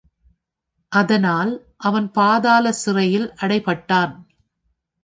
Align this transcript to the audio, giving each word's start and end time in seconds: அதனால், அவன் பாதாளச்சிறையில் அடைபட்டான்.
அதனால், 0.91 1.51
அவன் 1.77 2.11
பாதாளச்சிறையில் 2.11 3.29
அடைபட்டான். 3.41 4.15